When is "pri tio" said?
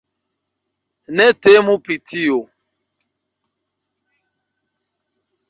1.83-2.39